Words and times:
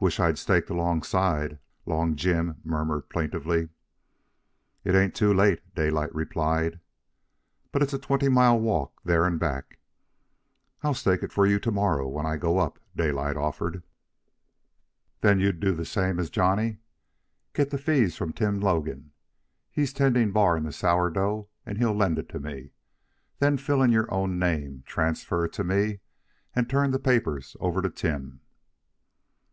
"Wish 0.00 0.18
I'd 0.18 0.38
staked 0.38 0.70
alongside," 0.70 1.60
Long 1.86 2.16
Jim 2.16 2.60
murmured 2.64 3.08
plaintively. 3.08 3.68
"It 4.82 4.96
ain't 4.96 5.14
too 5.14 5.32
late," 5.32 5.76
Daylight 5.76 6.12
replied. 6.12 6.80
"But 7.70 7.80
it's 7.80 7.92
a 7.92 7.98
twenty 8.00 8.28
mile 8.28 8.58
walk 8.58 9.00
there 9.04 9.24
and 9.24 9.38
back." 9.38 9.78
"I'll 10.82 10.94
stake 10.94 11.22
it 11.22 11.30
for 11.30 11.46
you 11.46 11.60
to 11.60 11.70
morrow 11.70 12.08
when 12.08 12.26
I 12.26 12.38
go 12.38 12.58
up," 12.58 12.80
Daylight 12.96 13.36
offered. 13.36 13.84
"Then 15.20 15.38
you 15.38 15.52
do 15.52 15.70
the 15.72 15.84
same 15.84 16.18
as 16.18 16.28
Johnny. 16.28 16.78
Get 17.52 17.70
the 17.70 17.78
fees 17.78 18.16
from 18.16 18.32
Tim 18.32 18.58
Logan. 18.58 19.12
He's 19.70 19.92
tending 19.92 20.32
bar 20.32 20.56
in 20.56 20.64
the 20.64 20.72
Sourdough, 20.72 21.48
and 21.64 21.78
he'll 21.78 21.94
lend 21.94 22.18
it 22.18 22.28
to 22.30 22.40
me. 22.40 22.72
Then 23.38 23.56
fill 23.58 23.80
in 23.80 23.92
your 23.92 24.12
own 24.12 24.40
name, 24.40 24.82
transfer 24.86 25.46
to 25.46 25.62
me, 25.62 26.00
and 26.52 26.68
turn 26.68 26.90
the 26.90 26.98
papers 26.98 27.56
over 27.60 27.80
to 27.80 27.90
Tim." 27.90 28.40